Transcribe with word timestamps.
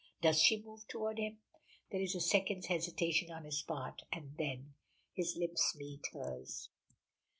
Does 0.19 0.41
she 0.41 0.63
move 0.63 0.87
toward 0.87 1.19
him? 1.19 1.41
There 1.91 2.01
is 2.01 2.15
a 2.15 2.19
second's 2.21 2.65
hesitation 2.65 3.29
on 3.31 3.43
his 3.43 3.61
part, 3.61 4.01
and 4.11 4.33
then, 4.35 4.73
his 5.13 5.37
lips 5.37 5.75
meet 5.75 6.07
hers! 6.11 6.71